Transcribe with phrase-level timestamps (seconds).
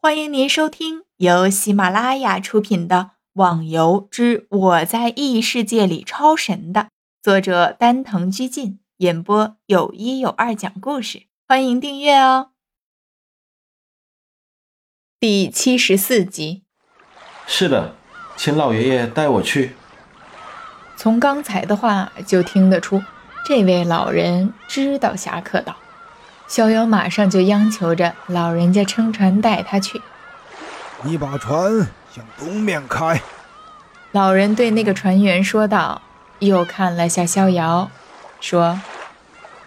[0.00, 2.96] 欢迎您收听由喜马拉雅出品的
[3.32, 6.90] 《网游之我在异世界里超神》的
[7.20, 11.24] 作者丹藤居进演播，有一有二讲故事。
[11.48, 12.50] 欢迎订阅哦。
[15.18, 16.62] 第七十四集。
[17.48, 17.96] 是的，
[18.36, 19.74] 请老爷爷带我去。
[20.96, 23.02] 从刚才的话就听得出，
[23.44, 25.74] 这位老人知道侠客岛。
[26.48, 30.00] 逍遥马上就央求着老人家撑船带他去。
[31.02, 33.20] 你把船向东面开。
[34.12, 36.00] 老人对那个船员说道，
[36.38, 37.90] 又看了下逍遥，
[38.40, 38.80] 说：“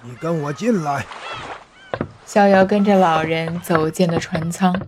[0.02, 1.06] 你跟我进来。”
[2.26, 4.88] 逍遥跟着老人走进了船舱，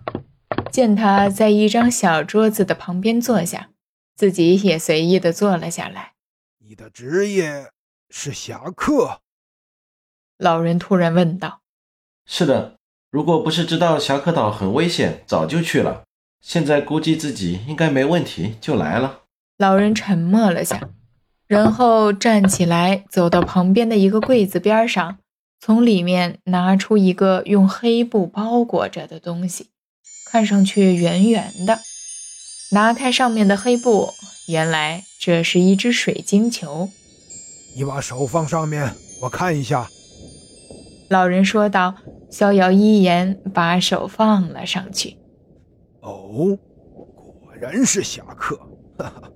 [0.72, 3.70] 见他在一张小桌子的旁边坐下，
[4.16, 6.14] 自己也随意的坐了下来。
[6.58, 7.70] 你的职业
[8.10, 9.20] 是侠客？
[10.38, 11.63] 老人突然问道。
[12.26, 12.76] 是的，
[13.12, 16.04] 如果不是知道侠客岛很危险，早就去了。
[16.42, 19.22] 现在估计自己应该没问题，就来了。
[19.58, 20.90] 老人沉默了下，
[21.48, 25.18] 然后站起来，走到旁边的一个柜子边上，
[25.60, 29.68] 从里面拿出一个用黑布包裹着的东西，
[30.26, 31.80] 看上去圆圆的。
[32.72, 34.10] 拿开上面的黑布，
[34.48, 36.90] 原来这是一只水晶球。
[37.76, 39.88] 你把手放上面，我看一下。
[41.10, 41.94] 老人说道
[42.34, 45.18] ：“逍遥一言，把手放了上去。
[46.02, 46.58] 哦，
[47.14, 48.56] 果然是侠客。
[48.98, 49.32] 哈哈。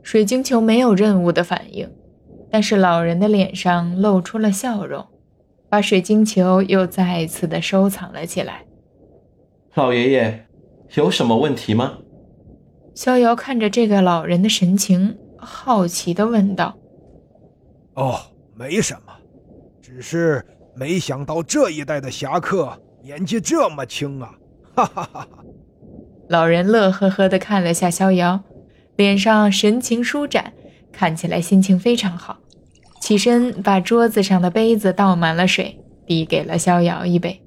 [0.00, 1.90] 水晶球没有任务的反应，
[2.52, 5.04] 但是老人的脸上露出了笑容，
[5.68, 8.64] 把水晶球又再次的收藏了起来。
[9.74, 10.46] 老爷爷，
[10.94, 11.98] 有什么问题吗？
[12.94, 16.78] 逍遥看着这个老人的神情，好奇的问道
[17.94, 18.14] ：“哦，
[18.54, 19.12] 没什么，
[19.82, 20.46] 只是……”
[20.76, 24.34] 没想到这一代的侠客年纪这么轻啊！
[24.74, 25.44] 哈哈哈哈！
[26.28, 28.42] 老人乐呵呵地看了下逍遥，
[28.96, 30.52] 脸上神情舒展，
[30.90, 32.38] 看起来心情非常好。
[33.00, 37.42] 起身把桌子上的杯子倒满了水，递给了逍遥一杯。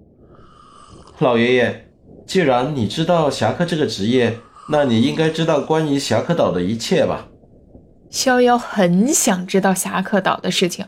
[1.19, 1.89] 老爷爷，
[2.25, 4.37] 既然你知道侠客这个职业，
[4.69, 7.27] 那你应该知道关于侠客岛的一切吧？
[8.09, 10.85] 逍遥很想知道侠客岛的事情。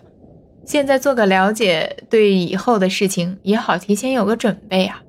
[0.70, 5.02] 现在做个了解，对以后的事情也好提前有个准备啊。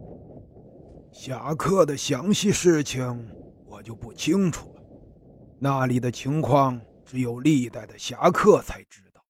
[1.12, 3.30] 侠客的详细事情
[3.66, 4.82] 我就不清楚了，
[5.58, 9.22] 那里的情况只有历代的侠客才知道。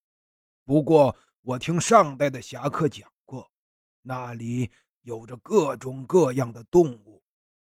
[0.64, 3.50] 不过我听上代的侠客讲过，
[4.02, 4.70] 那里
[5.02, 7.24] 有着各种各样的动物，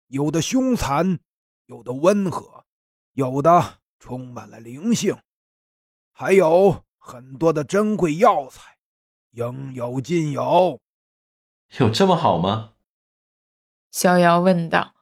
[0.09, 1.18] 有的凶残，
[1.66, 2.66] 有的温和，
[3.14, 5.18] 有的充满了灵性，
[6.12, 6.84] 还有。
[7.06, 8.78] 很多的珍贵药材，
[9.31, 10.80] 应有尽有。
[11.78, 12.75] 有这么好吗？
[13.91, 14.94] 逍遥问道。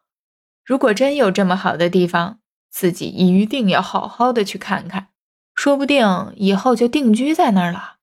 [0.66, 2.40] 如果真有这么好的地方，
[2.72, 5.10] 自己一定要好好的去看看，
[5.54, 7.98] 说不定以后就定居在那儿了。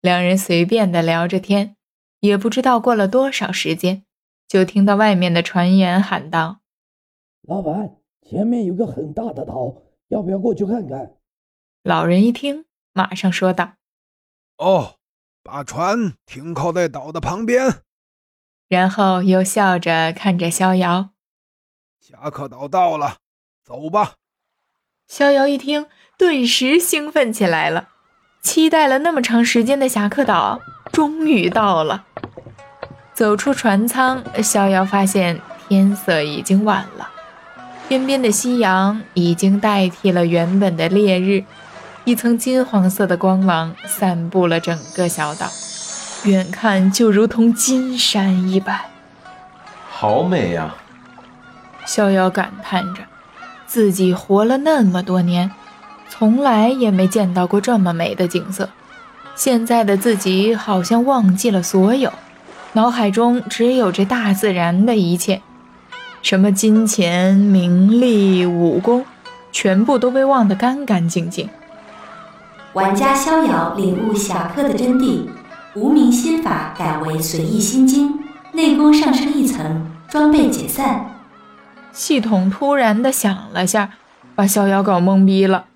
[0.00, 1.76] 两人随便的聊着天，
[2.20, 4.04] 也不知道过了多少时间，
[4.46, 6.60] 就听到外面的传言喊道
[7.42, 11.16] ：“老板，前面有个很大的岛，要不要过去看看？”
[11.82, 12.66] 老人一听。
[12.94, 13.72] 马上说道
[14.56, 14.94] ：“哦，
[15.42, 17.82] 把船停靠在岛的旁边。”
[18.68, 21.10] 然后又笑着看着逍遥
[22.00, 23.16] ：“侠客岛到了，
[23.62, 24.14] 走吧。”
[25.06, 27.88] 逍遥一听，顿时兴奋起来了，
[28.40, 30.60] 期待了那么长时间的侠客岛
[30.92, 32.06] 终于到了。
[33.12, 37.10] 走出船舱，逍遥发现天色已经晚了，
[37.86, 41.44] 天边的夕阳已经代替了原本的烈日。
[42.04, 45.46] 一层金黄色的光芒散布了整个小岛，
[46.24, 48.78] 远看就如同金山一般，
[49.90, 50.74] 好美呀！
[51.86, 53.00] 逍遥感叹着，
[53.66, 55.50] 自己活了那么多年，
[56.10, 58.68] 从来也没见到过这么美的景色。
[59.34, 62.12] 现在的自己好像忘记了所有，
[62.74, 65.40] 脑海中只有这大自然的一切，
[66.20, 69.06] 什么金钱、名利、武功，
[69.50, 71.48] 全部都被忘得干干净净。
[72.74, 75.28] 玩家逍遥领悟侠客的真谛，
[75.76, 78.18] 无名心法改为随意心经，
[78.50, 81.06] 内功上升一层，装备解散。
[81.92, 83.90] 系统突然的响了下，
[84.34, 85.66] 把逍遥搞懵逼了。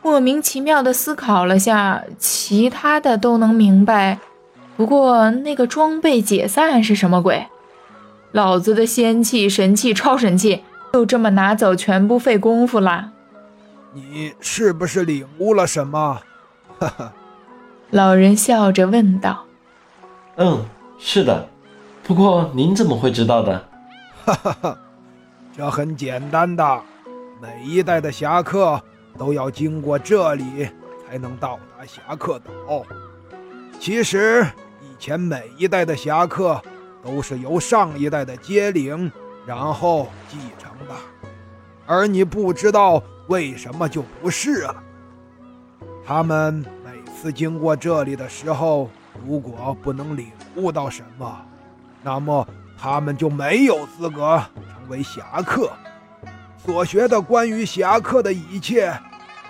[0.00, 4.18] 莫名其妙的思考了下，其他的都能明白，
[4.78, 7.48] 不过那个装备解散是什么鬼？
[8.32, 10.62] 老子的仙气、神器、超神器，
[10.94, 13.10] 就这么拿走，全部费功夫啦！
[13.92, 16.22] 你是不是领悟了什么？
[16.80, 17.12] 哈哈，
[17.90, 19.44] 老人笑着问道
[20.36, 20.64] ：“嗯，
[20.98, 21.46] 是的。
[22.02, 23.68] 不过您怎么会知道的？”
[24.24, 24.78] 哈哈哈，
[25.54, 26.82] 这很简单的，
[27.38, 28.80] 每一代的侠客
[29.18, 30.70] 都要经过这里
[31.06, 32.82] 才能到达侠客岛。
[33.78, 34.46] 其实
[34.80, 36.58] 以前每一代的侠客
[37.04, 39.12] 都是由上一代的接领，
[39.44, 40.94] 然后继承的，
[41.84, 44.82] 而你不知道为什么就不是了。
[46.10, 48.90] 他们每次经过这里的时候，
[49.24, 50.26] 如果不能领
[50.56, 51.40] 悟到什么，
[52.02, 52.44] 那么
[52.76, 55.70] 他们就没有资格成为侠客。
[56.58, 58.90] 所学的关于侠客的一切，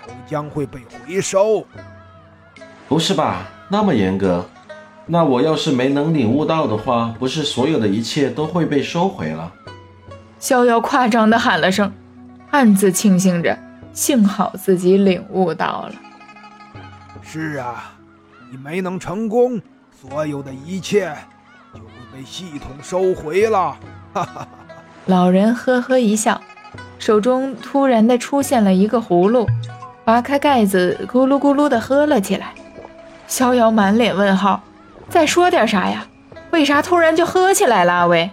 [0.05, 1.65] 都将会被回收。
[2.87, 3.47] 不是吧？
[3.67, 4.45] 那么严格？
[5.07, 9.51] 那我要是没能领悟到的话，不是所有的一切都会被收回了？
[10.37, 11.91] 逍遥夸张地喊了声，
[12.51, 13.57] 暗自庆幸着，
[13.93, 15.93] 幸好自己领悟到了。
[17.21, 17.93] 是啊，
[18.51, 21.15] 你没能成功，所有的一切
[21.73, 23.77] 就会被系统收回了。
[24.13, 24.47] 哈哈哈！
[25.05, 26.41] 老人呵呵一笑，
[26.99, 29.47] 手中突然的出现了一个葫芦，
[30.03, 32.53] 拔开盖子，咕噜咕噜的喝了起来。
[33.27, 34.61] 逍遥满脸问号，
[35.07, 36.07] 再说点啥呀？
[36.51, 38.07] 为啥突然就喝起来了？
[38.09, 38.31] 喂！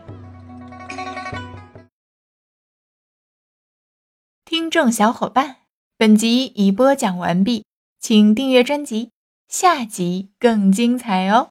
[4.45, 5.57] 听众小伙伴，
[5.97, 7.65] 本集已播讲完毕，
[8.01, 9.11] 请订阅专辑，
[9.49, 11.51] 下集更精彩哦。